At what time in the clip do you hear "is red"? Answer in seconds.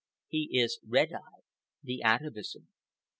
0.53-1.13